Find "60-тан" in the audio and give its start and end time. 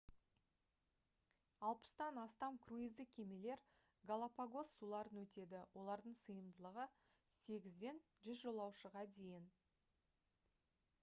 1.67-2.15